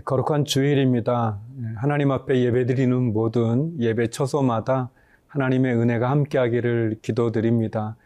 거룩한 0.00 0.46
주일입니다. 0.46 1.38
하나님 1.76 2.12
앞에 2.12 2.40
예배드리는 2.40 3.12
모든 3.12 3.78
예배 3.78 4.08
처소마다 4.08 4.88
하나님의 5.26 5.74
은혜가 5.74 6.10
함께하기를 6.10 6.96
기도드립니다. 7.02 7.96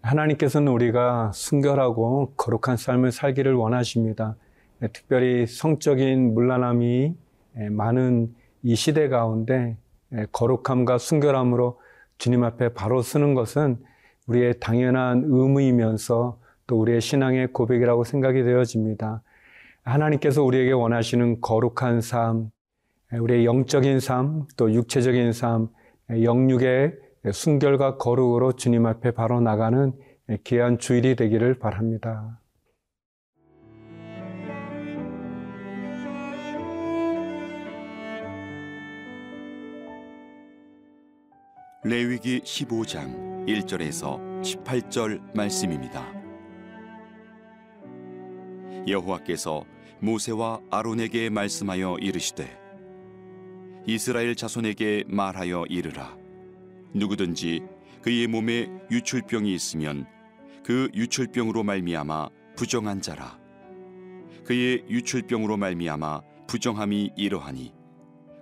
하나님께서는 0.00 0.72
우리가 0.72 1.32
순결하고 1.34 2.32
거룩한 2.38 2.78
삶을 2.78 3.12
살기를 3.12 3.52
원하십니다. 3.52 4.36
특별히 4.94 5.46
성적인 5.46 6.32
문란함이 6.32 7.14
많은 7.70 8.34
이 8.62 8.74
시대 8.74 9.08
가운데 9.08 9.76
거룩함과 10.32 10.96
순결함으로 10.96 11.78
주님 12.16 12.44
앞에 12.44 12.70
바로 12.70 13.02
서는 13.02 13.34
것은 13.34 13.76
우리의 14.26 14.58
당연한 14.58 15.24
의무이면서 15.26 16.38
또 16.66 16.80
우리의 16.80 17.02
신앙의 17.02 17.48
고백이라고 17.48 18.04
생각이 18.04 18.42
되어집니다. 18.42 19.22
하나님께서 19.86 20.42
우리에게 20.42 20.72
원하시는 20.72 21.40
거룩한 21.40 22.00
삶, 22.00 22.50
우리의 23.12 23.46
영적인 23.46 24.00
삶, 24.00 24.46
또 24.56 24.72
육체적인 24.72 25.32
삶, 25.32 25.68
영육의 26.10 26.92
순결과 27.32 27.96
거룩으로 27.96 28.52
주님 28.52 28.84
앞에 28.84 29.12
바로 29.12 29.40
나가는 29.40 29.92
귀한 30.44 30.78
주일이 30.78 31.14
되기를 31.14 31.60
바랍니다. 31.60 32.40
레위기 41.84 42.40
15장 42.40 43.46
1절에서 43.46 44.42
18절 44.42 45.36
말씀입니다. 45.36 46.15
여호와께서 48.86 49.64
모세와 50.00 50.60
아론에게 50.70 51.30
말씀하여 51.30 51.96
이르시되 52.00 52.66
이스라엘 53.86 54.34
자손에게 54.34 55.04
말하여 55.06 55.64
이르라. 55.68 56.16
누구든지 56.92 57.62
그의 58.02 58.26
몸에 58.26 58.68
유출병이 58.90 59.54
있으면 59.54 60.06
그 60.64 60.90
유출병으로 60.94 61.62
말미암아 61.62 62.28
부정한 62.56 63.00
자라. 63.00 63.38
그의 64.44 64.84
유출병으로 64.88 65.56
말미암아 65.56 66.22
부정함이 66.48 67.12
이러하니 67.16 67.72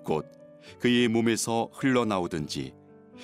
곧 0.02 0.30
그의 0.78 1.08
몸에서 1.08 1.68
흘러나오든지 1.72 2.72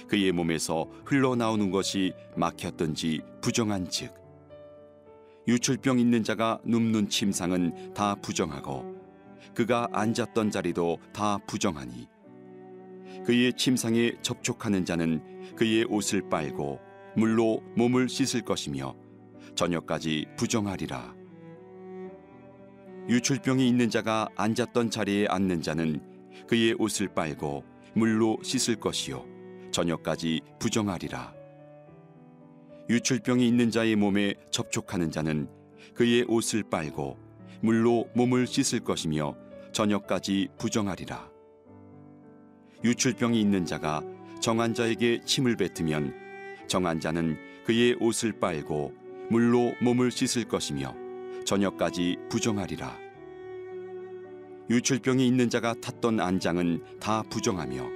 그의 0.09 0.33
몸에서 0.33 0.91
흘러나오는 1.05 1.71
것이 1.71 2.13
막혔든지 2.37 3.21
부정한즉 3.41 4.20
유출병 5.51 5.99
있는 5.99 6.23
자가 6.23 6.61
눕는 6.65 7.09
침상은 7.09 7.93
다 7.93 8.15
부정하고 8.15 8.85
그가 9.53 9.89
앉았던 9.91 10.53
자리도 10.53 10.99
다 11.13 11.39
부정하니 11.49 12.07
그의 13.27 13.53
침상에 13.55 14.13
접촉하는 14.23 14.85
자는 14.85 15.57
그의 15.57 15.87
옷을 15.89 16.29
빨고 16.29 16.79
물로 17.17 17.61
몸을 17.75 18.09
씻을 18.09 18.43
것이며 18.43 18.95
저녁까지 19.57 20.27
부정하리라. 20.37 21.17
유출병이 23.09 23.67
있는 23.67 23.91
자가 23.91 24.29
앉았던 24.37 24.91
자리에 24.91 25.27
앉는 25.27 25.63
자는 25.63 26.01
그의 26.47 26.77
옷을 26.79 27.09
빨고 27.13 27.65
물로 27.95 28.39
씻을 28.45 28.77
것이요 28.77 29.27
저녁까지 29.73 30.43
부정하리라 30.61 31.40
유출병이 32.91 33.47
있는 33.47 33.71
자의 33.71 33.95
몸에 33.95 34.35
접촉하는 34.51 35.13
자는 35.13 35.49
그의 35.95 36.25
옷을 36.27 36.65
빨고 36.65 37.17
물로 37.61 38.09
몸을 38.15 38.49
씻을 38.49 38.81
것이며 38.81 39.37
저녁까지 39.71 40.49
부정하리라. 40.59 41.31
유출병이 42.83 43.41
있는 43.41 43.65
자가 43.65 44.03
정한 44.41 44.75
자에게 44.75 45.21
침을 45.25 45.55
뱉으면 45.55 46.13
정한 46.67 46.99
자는 46.99 47.39
그의 47.65 47.95
옷을 48.01 48.33
빨고 48.41 48.93
물로 49.31 49.73
몸을 49.81 50.11
씻을 50.11 50.47
것이며 50.49 50.93
저녁까지 51.45 52.17
부정하리라. 52.29 52.99
유출병이 54.69 55.25
있는 55.25 55.49
자가 55.49 55.75
탔던 55.75 56.19
안장은 56.19 56.99
다 56.99 57.23
부정하며 57.31 57.89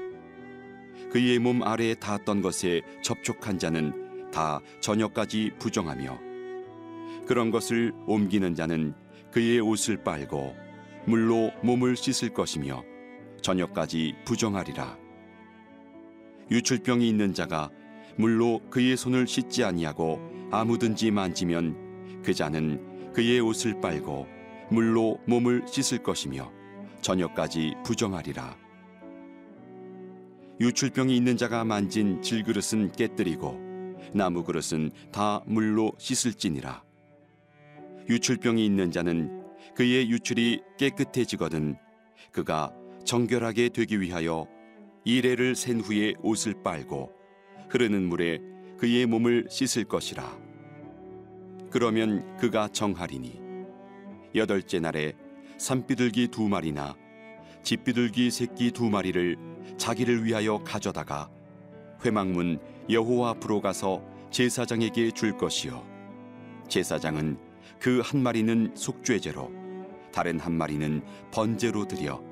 그의 1.11 1.41
몸 1.41 1.65
아래에 1.65 1.97
닿았던 1.97 2.43
것에 2.43 2.83
접촉한 3.03 3.59
자는 3.59 4.04
다 4.35 4.61
저녁까지 4.81 5.53
부정하며 5.61 6.19
그런 7.27 7.53
것을 7.53 7.93
옮기는 8.07 8.57
자는 8.57 8.93
그의 9.31 9.61
옷을 9.61 10.03
빨고 10.03 10.55
물로 11.07 11.53
몸을 11.63 11.97
씻을 11.97 12.35
것이며 12.35 12.83
저녁까지 13.41 14.15
부정하리라. 14.25 14.99
유출병이 16.51 17.09
있는 17.09 17.33
자가 17.33 17.71
물로 18.17 18.61
그의 18.71 18.97
손을 18.97 19.27
씻지 19.27 19.65
아니하고 19.65 20.21
아무든지 20.51 21.11
만지면 21.11 22.23
그 22.25 22.35
자는 22.35 23.13
그의 23.13 23.41
옷을 23.41 23.81
빨고 23.81 24.27
물로 24.71 25.19
몸을 25.27 25.65
씻을 25.67 26.03
것이며 26.03 26.51
저녁까지 27.01 27.75
부정하리라. 27.85 28.57
유출병이 30.61 31.17
있는 31.17 31.37
자가 31.37 31.65
만진 31.65 32.23
질그릇은 32.23 32.93
깨뜨리고 32.93 33.64
나무 34.13 34.45
그릇은 34.45 34.91
다 35.13 35.43
물로 35.47 35.93
씻을지니라. 35.99 36.83
유출병이 38.09 38.65
있는 38.65 38.91
자는 38.91 39.43
그의 39.75 40.11
유출이 40.11 40.63
깨끗해지거든 40.79 41.77
그가 42.33 42.73
정결하게 43.05 43.71
되기 43.71 44.01
위하여 44.01 44.47
이래를 45.05 45.55
센 45.55 45.81
후에 45.81 46.15
옷을 46.23 46.63
빨고 46.63 47.13
흐르는 47.69 48.03
물에 48.09 48.41
그의 48.79 49.07
몸을 49.07 49.47
씻을 49.51 49.85
것이라. 49.85 50.39
그러면 51.71 52.37
그가 52.37 52.69
정하리니 52.69 53.41
여덟째 54.35 54.81
날에 54.81 55.13
산비둘기 55.59 56.29
두 56.29 56.49
마리나 56.49 56.95
집비둘기 57.63 58.31
새끼 58.31 58.71
두 58.71 58.91
마리를 58.91 59.37
자기를 59.79 60.25
위하여 60.25 60.59
가져다가 60.59 61.31
회막문 62.05 62.61
여호와 62.89 63.31
앞으로 63.31 63.61
가서 63.61 64.03
제사장에게 64.31 65.11
줄 65.13 65.37
것이요. 65.37 65.85
제사장은 66.69 67.39
그 67.79 68.01
한 68.03 68.23
마리는 68.23 68.73
속죄제로 68.75 69.51
다른 70.13 70.39
한 70.39 70.53
마리는 70.55 71.03
번제로 71.33 71.87
드려 71.87 72.23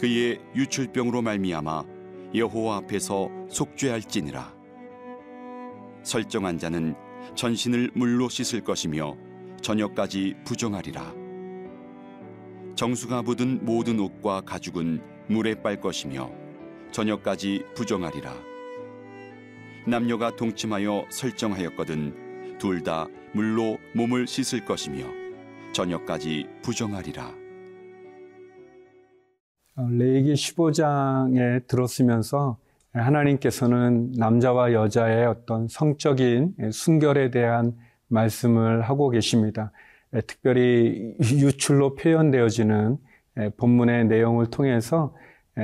그의 0.00 0.40
유출병으로 0.54 1.22
말미암아 1.22 1.84
여호와 2.34 2.76
앞에서 2.78 3.28
속죄할지니라. 3.48 4.54
설정한 6.02 6.58
자는 6.58 6.94
전신을 7.34 7.90
물로 7.94 8.28
씻을 8.28 8.62
것이며 8.62 9.16
저녁까지 9.60 10.34
부정하리라. 10.44 11.14
정수가 12.74 13.22
묻은 13.22 13.64
모든 13.64 13.98
옷과 13.98 14.42
가죽은 14.42 15.02
물에 15.28 15.56
빨 15.62 15.80
것이며 15.80 16.30
저녁까지 16.92 17.64
부정하리라 17.74 18.57
남녀가 19.88 20.36
동침하여 20.36 21.06
설정하였거든 21.08 22.58
둘 22.58 22.82
다 22.82 23.06
물로 23.32 23.78
몸을 23.94 24.26
씻을 24.26 24.64
것이며 24.64 25.04
저녁까지 25.72 26.46
부정하리라. 26.62 27.34
어, 29.76 29.88
레이기 29.90 30.34
15장에 30.34 31.66
들었으면서 31.66 32.58
하나님께서는 32.92 34.12
남자와 34.12 34.72
여자의 34.72 35.24
어떤 35.26 35.68
성적인 35.68 36.54
순결에 36.72 37.30
대한 37.30 37.76
말씀을 38.08 38.82
하고 38.82 39.08
계십니다. 39.10 39.72
특별히 40.26 41.14
유출로 41.20 41.94
표현되어지는 41.94 42.98
본문의 43.56 44.06
내용을 44.06 44.46
통해서 44.46 45.14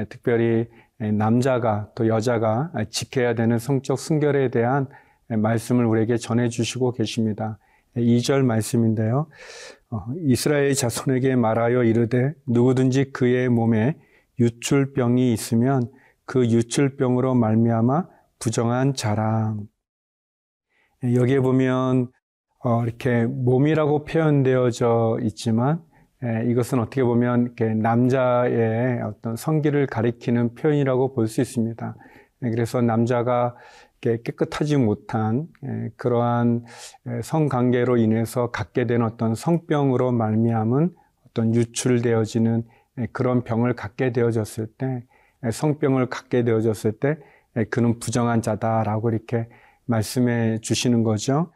특별히 0.08 0.66
남자가 0.98 1.90
또 1.94 2.08
여자가 2.08 2.72
지켜야 2.90 3.34
되는 3.34 3.58
성적 3.58 3.98
순결에 3.98 4.50
대한 4.50 4.88
말씀을 5.28 5.84
우리에게 5.86 6.16
전해 6.16 6.48
주시고 6.48 6.92
계십니다. 6.92 7.58
2절 7.96 8.44
말씀인데요. 8.44 9.28
어, 9.90 10.04
이스라엘 10.18 10.74
자손에게 10.74 11.36
말하여 11.36 11.84
이르되 11.84 12.34
누구든지 12.46 13.12
그의 13.12 13.48
몸에 13.48 13.96
유출병이 14.40 15.32
있으면 15.32 15.90
그 16.26 16.46
유출병으로 16.46 17.34
말미암아 17.34 18.08
부정한 18.38 18.94
자랑. 18.94 19.66
여기에 21.04 21.40
보면 21.40 22.10
어, 22.64 22.82
이렇게 22.84 23.26
몸이라고 23.26 24.04
표현되어져 24.04 25.18
있지만 25.22 25.82
예, 25.82 25.93
이것은 26.46 26.78
어떻게 26.78 27.02
보면 27.04 27.54
남자의 27.82 29.02
어떤 29.02 29.36
성기를 29.36 29.86
가리키는 29.86 30.54
표현이라고 30.54 31.14
볼 31.14 31.26
수 31.26 31.40
있습니다. 31.40 31.96
예, 32.44 32.50
그래서 32.50 32.80
남자가 32.80 33.56
깨끗하지 34.00 34.76
못한 34.76 35.46
예, 35.64 35.90
그러한 35.96 36.64
성관계로 37.22 37.96
인해서 37.96 38.50
갖게 38.50 38.86
된 38.86 39.02
어떤 39.02 39.34
성병으로 39.34 40.12
말미암은 40.12 40.94
어떤 41.28 41.54
유출되어지는 41.54 42.64
예, 43.00 43.06
그런 43.12 43.42
병을 43.44 43.74
갖게 43.74 44.12
되어졌을 44.12 44.66
때, 44.78 45.04
예, 45.44 45.50
성병을 45.50 46.06
갖게 46.08 46.44
되어졌을 46.44 46.92
때, 46.92 47.18
예, 47.56 47.64
그는 47.64 47.98
부정한 47.98 48.40
자다라고 48.42 49.10
이렇게 49.10 49.48
말씀해 49.86 50.58
주시는 50.60 51.02
거죠. 51.02 51.52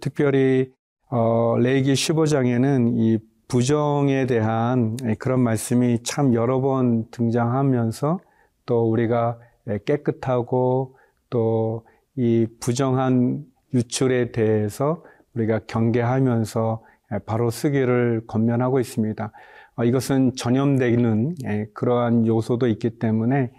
특별히 0.00 0.72
어, 1.10 1.56
레이기 1.58 1.92
15장에는 1.92 2.92
이 2.96 3.18
부정에 3.48 4.26
대한 4.26 4.96
그런 5.18 5.40
말씀이 5.40 6.02
참 6.02 6.34
여러 6.34 6.60
번 6.60 7.06
등장하면서 7.10 8.20
또 8.66 8.90
우리가 8.90 9.38
깨끗하고 9.84 10.96
또 11.30 11.84
이 12.16 12.46
부정한 12.60 13.44
유출에 13.72 14.30
대해서 14.30 15.02
우리가 15.34 15.60
경계하면서 15.66 16.84
바로 17.26 17.50
쓰기를 17.50 18.22
권면하고 18.26 18.78
있습니다. 18.78 19.32
어, 19.76 19.84
이것은 19.84 20.36
전염되는 20.36 21.34
그러한 21.74 22.26
요소도 22.26 22.68
있기 22.68 22.98
때문에 22.98 23.50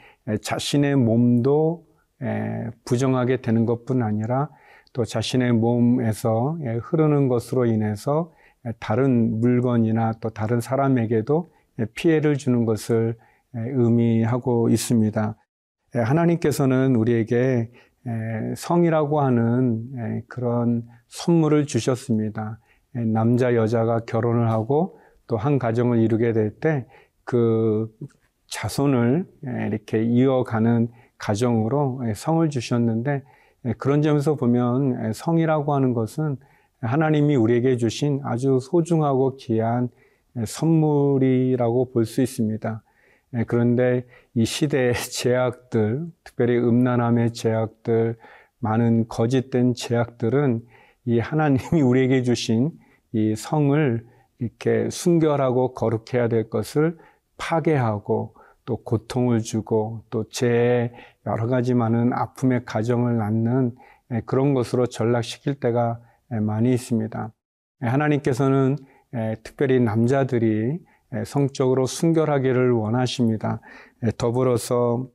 자신의 0.42 0.96
몸도 0.96 1.86
부정하게 2.86 3.42
되는 3.42 3.66
것뿐 3.66 4.02
아니라 4.02 4.50
또 4.94 5.04
자신의 5.04 5.52
몸에서 5.52 6.58
흐르는 6.81 7.28
것으로 7.28 7.66
인해서 7.66 8.31
다른 8.80 9.40
물건이나 9.40 10.14
또 10.22 10.30
다른 10.30 10.62
사람에게도 10.62 11.50
피해를 11.94 12.38
주는 12.38 12.66
것을 12.66 13.18
의미하고 13.54 14.70
있습니다. 14.70 15.36
하나님께서는 15.94 16.96
우리에게 16.96 17.72
성이라고 18.56 19.22
하는 19.22 20.24
그런 20.28 20.84
선물을 21.08 21.66
주셨습니다. 21.66 22.60
남자, 22.94 23.56
여자가 23.56 24.02
결혼을 24.06 24.50
하고 24.50 25.00
또 25.28 25.38
한 25.38 25.58
가정을 25.60 26.00
이루게 26.00 26.34
될 26.34 26.60
때 26.60 26.86
그 27.26 27.90
자손을 28.48 29.26
이렇게 29.68 30.04
이어가는 30.04 30.88
가정으로 31.18 32.04
성을 32.16 32.48
주셨는데 32.50 33.24
그런 33.80 34.04
점에서 34.04 34.36
보면 34.36 35.14
성이라고 35.14 35.74
하는 35.74 35.94
것은 35.94 36.38
하나님이 36.86 37.36
우리에게 37.36 37.78
주신 37.78 38.22
아주 38.24 38.60
소중하고 38.62 39.38
귀한 39.38 39.90
선물이라고 40.46 41.92
볼 41.92 42.06
수 42.06 42.22
있습니다. 42.22 42.82
그런데 43.48 44.06
이 44.34 44.46
시대의 44.46 44.94
제약들, 45.12 46.06
특별히 46.24 46.58
음란함의 46.58 47.34
제약들, 47.34 48.18
많은 48.60 49.08
거짓된 49.08 49.74
제약들은 49.74 50.62
이 51.06 51.20
하나님이 51.20 51.82
우리에게 51.82 52.24
주신 52.24 52.72
이 53.12 53.36
성을 53.36 54.06
이렇게 54.40 54.90
순결하고 54.90 55.74
거룩해야 55.74 56.28
될 56.28 56.50
것을 56.50 56.98
파괴하고 57.38 58.36
또 58.66 58.78
고통을 58.78 59.42
주고 59.42 60.04
또 60.10 60.28
죄의 60.30 60.92
여러 61.28 61.48
가지 61.48 61.74
많은 61.74 62.14
아픔의 62.14 62.66
가정을 62.66 63.18
낳는 63.18 63.76
그런 64.26 64.54
것으로 64.54 64.88
전락시킬 64.88 65.60
때가 65.60 66.00
많이 66.30 66.74
있습니다. 66.74 67.33
하나님께서는 67.81 68.77
특별히 69.44 69.80
남자들이 69.80 70.80
성적으로 71.25 71.86
순결하기를 71.86 72.72
원하십니다. 72.72 73.62
더불어서 74.18 75.07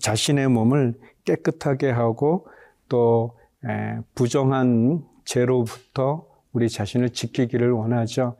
자신의 0.00 0.48
몸을 0.48 0.94
깨끗하게 1.24 1.90
하고 1.90 2.46
또 2.88 3.36
부정한 4.14 5.04
죄로부터 5.24 6.26
우리 6.52 6.68
자신을 6.68 7.10
지키기를 7.10 7.72
원하죠. 7.72 8.36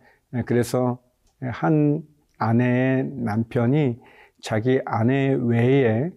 그래서 0.46 0.98
한 1.40 2.02
아내의 2.38 3.04
남편이 3.04 3.98
자기 4.42 4.80
아내 4.84 5.34
외에 5.34 6.10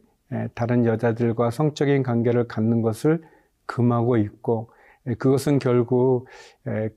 다른 0.53 0.85
여자들과 0.85 1.51
성적인 1.51 2.03
관계를 2.03 2.47
갖는 2.47 2.81
것을 2.81 3.23
금하고 3.65 4.17
있고 4.17 4.71
그것은 5.17 5.59
결국 5.59 6.27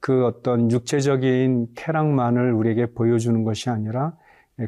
그 0.00 0.26
어떤 0.26 0.70
육체적인 0.70 1.68
쾌락만을 1.76 2.52
우리에게 2.52 2.86
보여주는 2.86 3.44
것이 3.44 3.70
아니라 3.70 4.14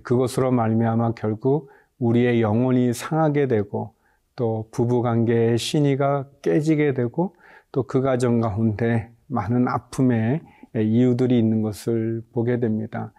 그것으로 0.03 0.53
말미암아 0.53 1.13
결국 1.15 1.71
우리의 1.99 2.41
영혼이 2.41 2.93
상하게 2.93 3.49
되고 3.49 3.95
또 4.37 4.69
부부 4.71 5.03
관계의 5.03 5.59
신의가 5.59 6.27
깨지게 6.43 6.95
되고 6.95 7.35
또 7.73 7.83
그 7.85 8.01
가정 8.03 8.41
가운데 8.41 9.11
많은 9.29 9.67
아픔의 9.67 10.41
이유들이 10.77 11.39
있는 11.39 11.63
것을 11.63 12.23
보게 12.33 12.61
됩니다. 12.61 13.13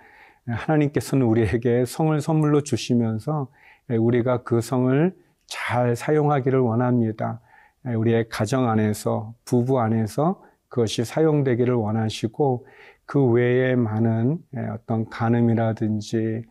하나님께서는 0.46 1.26
우리에게 1.26 1.86
성을 1.86 2.20
선물로 2.20 2.62
주시면서 2.62 3.48
우리가 3.90 4.44
그 4.44 4.62
성을 4.62 5.16
잘 5.48 5.96
사용하기를 5.96 6.60
원합니다. 6.60 7.42
우리의 7.86 8.30
가정 8.30 8.70
안에서, 8.70 9.34
부부 9.46 9.80
안에서 9.80 10.42
그것이 10.70 11.06
사용되기를 11.06 11.74
원하시고 11.74 12.66
그 13.06 13.26
외에 13.26 13.76
많은 13.76 14.40
어떤 14.74 15.10
간음이라든지 15.10 16.44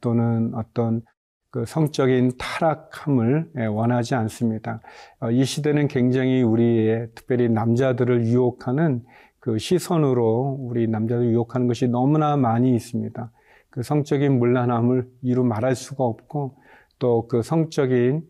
또는 0.00 0.52
어떤 0.54 1.02
그 1.50 1.64
성적인 1.66 2.32
타락함을 2.38 3.50
원하지 3.70 4.14
않습니다. 4.14 4.80
어, 5.18 5.30
이 5.30 5.44
시대는 5.44 5.88
굉장히 5.88 6.42
우리의 6.42 7.08
특별히 7.14 7.48
남자들을 7.48 8.24
유혹하는 8.26 9.02
그 9.40 9.58
시선으로 9.58 10.58
우리 10.60 10.86
남자들 10.86 11.30
유혹하는 11.30 11.66
것이 11.66 11.88
너무나 11.88 12.36
많이 12.36 12.74
있습니다. 12.74 13.32
그 13.70 13.82
성적인 13.82 14.38
물란함을 14.38 15.08
이루 15.22 15.44
말할 15.44 15.74
수가 15.74 16.04
없고 16.04 16.56
또 16.98 17.26
그 17.28 17.42
성적인 17.42 18.22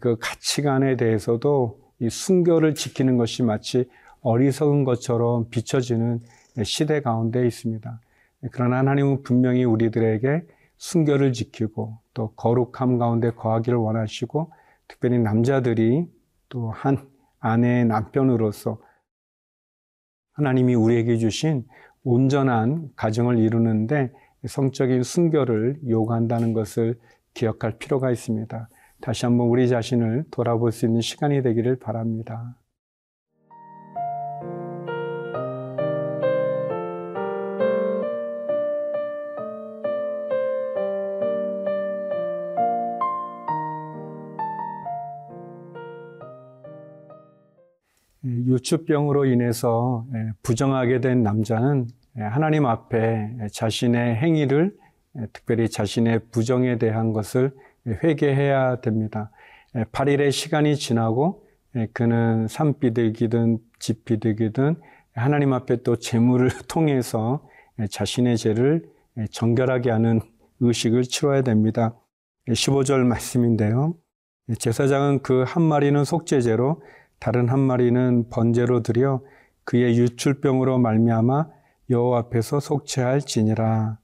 그 0.00 0.16
가치관에 0.20 0.96
대해서도 0.96 1.78
이 2.00 2.10
순결을 2.10 2.74
지키는 2.74 3.16
것이 3.16 3.42
마치 3.42 3.88
어리석은 4.22 4.84
것처럼 4.84 5.48
비춰지는 5.50 6.20
시대 6.64 7.00
가운데 7.00 7.46
있습니다. 7.46 8.00
그러나 8.52 8.78
하나님은 8.78 9.22
분명히 9.22 9.64
우리들에게 9.64 10.42
순결을 10.78 11.32
지키고 11.32 11.98
또 12.14 12.32
거룩함 12.34 12.98
가운데 12.98 13.30
거하기를 13.30 13.78
원하시고 13.78 14.52
특별히 14.88 15.18
남자들이 15.18 16.06
또 16.48 16.70
한 16.70 17.08
아내의 17.38 17.84
남편으로서 17.86 18.78
하나님이 20.32 20.74
우리에게 20.74 21.16
주신 21.16 21.66
온전한 22.02 22.90
가정을 22.96 23.38
이루는데 23.38 24.12
성적인 24.46 25.02
순결을 25.02 25.80
요구한다는 25.88 26.52
것을 26.52 26.98
기억할 27.34 27.78
필요가 27.78 28.10
있습니다. 28.10 28.68
다시 29.06 29.24
한번 29.24 29.46
우리 29.46 29.68
자신을 29.68 30.24
돌아볼 30.32 30.72
수 30.72 30.84
있는 30.84 31.00
시간이 31.00 31.40
되기를 31.40 31.78
바랍니다. 31.78 32.56
유추병으로 48.24 49.26
인해서 49.26 50.04
예, 50.16 50.32
부정하게 50.42 51.00
된 51.00 51.22
남자는 51.22 51.86
예, 52.18 52.22
하나님 52.22 52.66
앞에 52.66 53.36
자신의 53.52 54.16
행위를 54.16 54.76
예, 55.20 55.26
특별히 55.32 55.68
자신의 55.68 56.22
부정에 56.32 56.78
대한 56.78 57.12
것을 57.12 57.52
회개해야 57.86 58.80
됩니다. 58.80 59.30
8일의 59.74 60.32
시간이 60.32 60.76
지나고 60.76 61.44
그는 61.92 62.48
산비득이든 62.48 63.58
집비득이든 63.78 64.76
하나님 65.14 65.52
앞에 65.52 65.82
또 65.82 65.96
재물을 65.96 66.48
통해서 66.68 67.46
자신의 67.90 68.38
죄를 68.38 68.84
정결하게 69.30 69.90
하는 69.90 70.20
의식을 70.60 71.02
치러야 71.02 71.42
됩니다. 71.42 71.94
15절 72.48 73.04
말씀인데요. 73.04 73.94
제사장은 74.58 75.22
그 75.22 75.44
한 75.44 75.62
마리는 75.62 76.04
속죄제로 76.04 76.82
다른 77.18 77.48
한 77.48 77.58
마리는 77.60 78.28
번제로 78.30 78.82
드려 78.82 79.20
그의 79.64 79.98
유출병으로 79.98 80.78
말미암아 80.78 81.48
여호와 81.90 82.18
앞에서 82.20 82.60
속죄할지니라. 82.60 83.98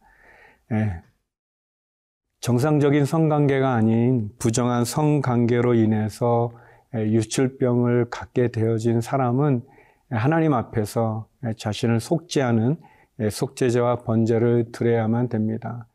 예. 2.43 2.47
정상적인 2.47 3.05
성관계가 3.05 3.73
아닌 3.73 4.31
부정한 4.39 4.85
성관계로 4.85 5.75
인해서 5.75 6.53
예, 6.95 7.05
유출병을 7.05 8.11
갖게 8.11 8.49
되어진 8.49 9.01
사람은 9.01 9.63
하나님 10.11 10.53
앞에서 10.53 11.29
자신을 11.57 12.01
속죄하는 12.01 12.77
예, 13.21 13.31
속죄제와 13.31 14.03
번제를 14.03 14.73
드려야만 14.73 15.29
됩니다. 15.29 15.87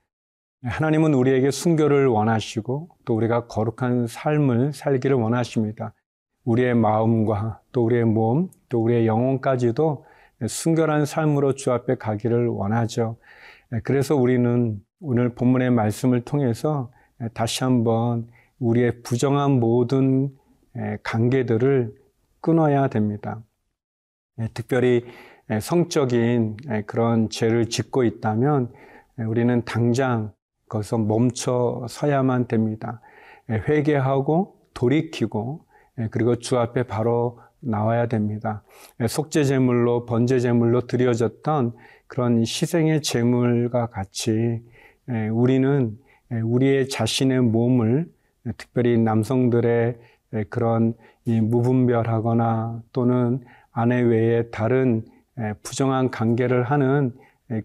하나님은 0.63 1.13
우리에게 1.13 1.51
순교를 1.51 2.07
원하시고 2.07 2.89
또 3.05 3.15
우리가 3.15 3.47
거룩한 3.47 4.07
삶을 4.07 4.73
살기를 4.73 5.15
원하십니다. 5.15 5.93
우리의 6.45 6.75
마음과 6.75 7.61
또 7.71 7.85
우리의 7.85 8.05
몸, 8.05 8.49
또 8.69 8.81
우리의 8.81 9.05
영혼까지도 9.05 10.05
순결한 10.47 11.05
삶으로 11.05 11.53
주 11.53 11.71
앞에 11.73 11.95
가기를 11.95 12.47
원하죠. 12.47 13.17
그래서 13.83 14.15
우리는 14.15 14.81
오늘 14.99 15.35
본문의 15.35 15.69
말씀을 15.69 16.21
통해서 16.21 16.91
다시 17.35 17.63
한번 17.63 18.27
우리의 18.57 19.03
부정한 19.03 19.59
모든 19.59 20.35
관계들을 21.03 21.93
끊어야 22.41 22.87
됩니다. 22.87 23.43
특별히 24.55 25.05
성적인 25.61 26.57
그런 26.87 27.29
죄를 27.29 27.69
짓고 27.69 28.05
있다면 28.05 28.73
우리는 29.27 29.63
당장 29.65 30.33
거기서 30.67 30.97
멈춰 30.97 31.85
서야만 31.87 32.47
됩니다. 32.47 32.99
회개하고 33.49 34.55
돌이키고 34.73 35.65
그리고 36.09 36.37
주 36.37 36.57
앞에 36.57 36.83
바로 36.83 37.39
나와야 37.59 38.07
됩니다. 38.07 38.63
속죄 39.07 39.43
제물로 39.43 40.05
번제 40.05 40.39
제물로 40.39 40.81
드려졌던 40.81 41.75
그런 42.07 42.39
희생의 42.39 43.01
제물과 43.01 43.87
같이 43.87 44.63
우리는 45.31 45.97
우리의 46.43 46.89
자신의 46.89 47.41
몸을 47.41 48.09
특별히 48.57 48.97
남성들의 48.97 49.97
그런 50.49 50.93
무분별하거나 51.25 52.83
또는 52.93 53.41
아내 53.71 54.01
외에 54.01 54.49
다른 54.49 55.05
부정한 55.63 56.11
관계를 56.11 56.63
하는 56.63 57.13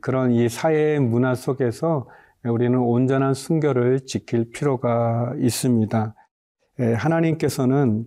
그런 0.00 0.30
이 0.32 0.48
사회의 0.48 1.00
문화 1.00 1.34
속에서 1.34 2.08
우리는 2.44 2.78
온전한 2.78 3.34
순결을 3.34 4.06
지킬 4.06 4.50
필요가 4.50 5.32
있습니다. 5.38 6.14
하나님께서는 6.96 8.04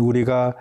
우리가 0.00 0.56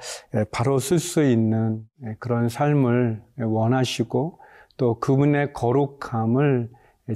바로 0.51 0.79
쓸 0.79 0.99
수 0.99 1.23
있는 1.23 1.83
그런 2.19 2.47
삶을 2.49 3.21
원하시고 3.39 4.39
또 4.77 4.99
그분의 4.99 5.53
거룩함을 5.53 6.69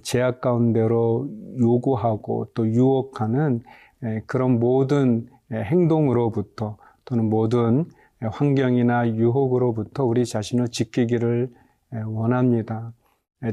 제약 0.03 0.41
가운데로 0.41 1.29
요구하고 1.59 2.51
또 2.53 2.67
유혹하는 2.67 3.61
그런 4.27 4.59
모든 4.59 5.27
행동으로부터 5.51 6.77
또는 7.05 7.29
모든 7.29 7.85
환경이나 8.21 9.15
유혹으로부터 9.15 10.05
우리 10.05 10.25
자신을 10.25 10.69
지키기를 10.69 11.49
원합니다. 12.05 12.93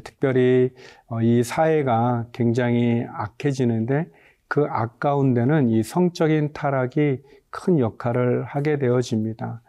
특별히 0.02 0.70
어, 1.06 1.22
이 1.22 1.44
사회가 1.44 2.26
굉장히 2.32 3.06
악해지는데 3.08 4.08
그 4.48 4.66
악 4.68 5.00
가운데는 5.00 5.70
이 5.70 5.82
성적인 5.82 6.52
타락이 6.52 7.22
큰 7.50 7.78
역할을 7.78 8.44
하게 8.44 8.78
되어집니다. 8.78 9.62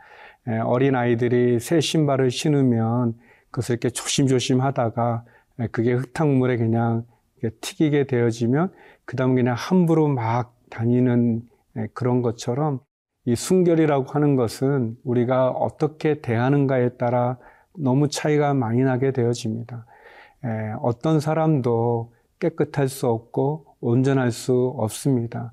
어린 0.65 0.95
아이들이 0.95 1.59
새 1.59 1.81
신발을 1.81 2.31
신으면 2.31 3.15
그것을 3.51 3.73
이렇게 3.73 3.89
조심조심 3.89 4.61
하다가 4.61 5.25
그게 5.71 5.93
흙탕물에 5.93 6.57
그냥 6.57 7.05
튀기게 7.61 8.05
되어지면 8.05 8.71
그 9.05 9.15
다음 9.15 9.35
그냥 9.35 9.55
함부로 9.57 10.07
막 10.07 10.55
다니는 10.69 11.43
그런 11.93 12.21
것처럼 12.21 12.79
이 13.25 13.35
순결이라고 13.35 14.05
하는 14.11 14.35
것은 14.35 14.97
우리가 15.03 15.49
어떻게 15.49 16.21
대하는가에 16.21 16.97
따라 16.97 17.37
너무 17.77 18.07
차이가 18.07 18.53
많이 18.53 18.81
나게 18.81 19.11
되어집니다. 19.11 19.85
어떤 20.81 21.19
사람도 21.19 22.13
깨끗할 22.39 22.87
수 22.87 23.07
없고 23.07 23.65
온전할 23.81 24.31
수 24.31 24.73
없습니다. 24.77 25.51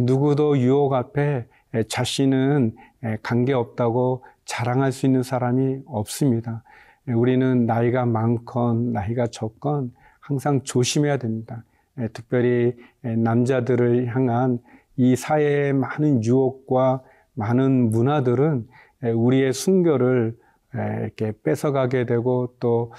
누구도 0.00 0.58
유혹 0.58 0.94
앞에 0.94 1.46
자신은 1.88 2.74
관계 3.22 3.52
없다고 3.52 4.24
자랑할 4.44 4.92
수 4.92 5.06
있는 5.06 5.22
사람이 5.22 5.82
없습니다. 5.86 6.64
우리는 7.08 7.66
나이가 7.66 8.06
많건 8.06 8.92
나이가 8.92 9.26
적건 9.26 9.92
항상 10.20 10.62
조심해야 10.62 11.16
됩니다. 11.16 11.64
특별히 12.12 12.74
남자들을 13.02 14.14
향한 14.14 14.58
이 14.96 15.16
사회의 15.16 15.72
많은 15.72 16.24
유혹과 16.24 17.02
많은 17.34 17.90
문화들은 17.90 18.68
우리의 19.14 19.52
순결을 19.52 20.36
이렇게 20.74 21.32
뺏어가게 21.42 22.06
되고 22.06 22.54
또 22.60 22.92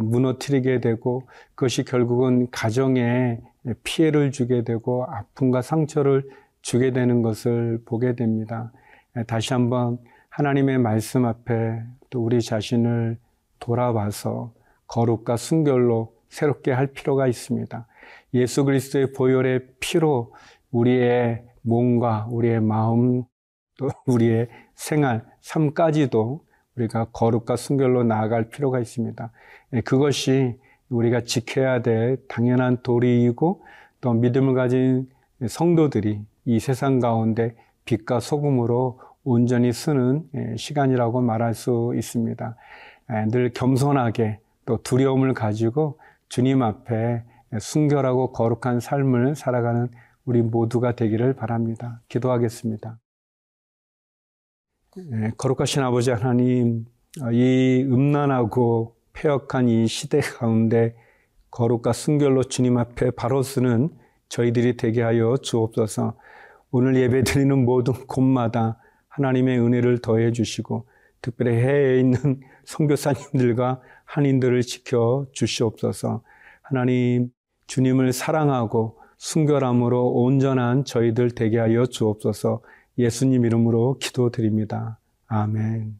무너뜨리게 0.00 0.80
되고 0.80 1.28
그것이 1.54 1.84
결국은 1.84 2.48
가정에 2.50 3.40
피해를 3.82 4.30
주게 4.30 4.62
되고 4.62 5.04
아픔과 5.04 5.60
상처를 5.62 6.28
주게 6.62 6.92
되는 6.92 7.22
것을 7.22 7.82
보게 7.84 8.14
됩니다. 8.14 8.72
다시 9.26 9.52
한번 9.52 9.98
하나님의 10.28 10.78
말씀 10.78 11.24
앞에 11.24 11.82
또 12.10 12.24
우리 12.24 12.40
자신을 12.40 13.18
돌아봐서 13.60 14.52
거룩과 14.86 15.36
순결로 15.36 16.12
새롭게 16.28 16.72
할 16.72 16.88
필요가 16.88 17.26
있습니다. 17.26 17.86
예수 18.34 18.64
그리스도의 18.64 19.12
보혈의 19.12 19.60
피로 19.80 20.34
우리의 20.70 21.44
몸과 21.62 22.26
우리의 22.30 22.60
마음 22.60 23.24
또 23.78 23.88
우리의 24.06 24.48
생활, 24.74 25.24
삶까지도 25.40 26.44
우리가 26.76 27.06
거룩과 27.12 27.56
순결로 27.56 28.04
나아갈 28.04 28.48
필요가 28.48 28.78
있습니다. 28.78 29.30
예, 29.74 29.80
그것이 29.80 30.56
우리가 30.88 31.22
지켜야 31.22 31.82
될 31.82 32.18
당연한 32.28 32.82
도리이고 32.82 33.62
또 34.00 34.12
믿음을 34.12 34.54
가진 34.54 35.08
성도들이 35.46 36.20
이 36.46 36.60
세상 36.60 36.98
가운데 36.98 37.54
빛과 37.84 38.20
소금으로 38.20 39.00
온전히 39.24 39.72
쓰는 39.72 40.28
예, 40.34 40.56
시간이라고 40.56 41.20
말할 41.20 41.54
수 41.54 41.92
있습니다. 41.96 42.56
예, 43.12 43.26
늘 43.30 43.52
겸손하게 43.52 44.40
또 44.66 44.82
두려움을 44.82 45.34
가지고 45.34 45.98
주님 46.28 46.62
앞에 46.62 47.24
순결하고 47.58 48.32
거룩한 48.32 48.80
삶을 48.80 49.34
살아가는 49.34 49.88
우리 50.24 50.42
모두가 50.42 50.94
되기를 50.94 51.34
바랍니다. 51.34 52.00
기도하겠습니다. 52.08 52.98
네, 54.96 55.30
거룩하신 55.36 55.82
아버지 55.82 56.10
하나님, 56.10 56.86
이 57.32 57.84
음란하고 57.88 58.96
폐역한 59.12 59.68
이 59.68 59.86
시대 59.86 60.20
가운데 60.20 60.94
거룩과 61.50 61.92
순결로 61.92 62.44
주님 62.44 62.78
앞에 62.78 63.10
바로 63.10 63.42
쓰는 63.42 63.90
저희들이 64.28 64.76
되게 64.76 65.02
하여 65.02 65.36
주옵소서. 65.36 66.16
오늘 66.70 66.94
예배 66.94 67.24
드리는 67.24 67.64
모든 67.64 67.94
곳마다 68.06 68.80
하나님의 69.08 69.58
은혜를 69.58 70.00
더해 70.00 70.30
주시고 70.30 70.86
특별히 71.22 71.56
해외에 71.56 72.00
있는 72.00 72.40
선교사님들과 72.64 73.80
한인들을 74.04 74.62
지켜 74.62 75.26
주시옵소서. 75.32 76.22
하나님 76.62 77.30
주님을 77.66 78.12
사랑하고 78.12 78.98
순결함으로 79.18 80.12
온전한 80.12 80.84
저희들 80.84 81.32
되게 81.32 81.58
하여 81.58 81.86
주옵소서. 81.86 82.62
예수님 82.98 83.44
이름으로 83.44 83.98
기도드립니다. 83.98 84.98
아멘. 85.26 85.99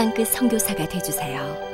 땅끝 0.00 0.28
성교사가 0.28 0.88
되주세요 0.88 1.69